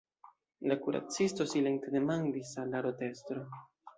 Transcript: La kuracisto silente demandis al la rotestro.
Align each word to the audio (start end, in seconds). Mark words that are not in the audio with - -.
La 0.71 0.77
kuracisto 0.85 1.47
silente 1.51 1.93
demandis 1.97 2.57
al 2.63 2.75
la 2.77 2.83
rotestro. 2.89 3.45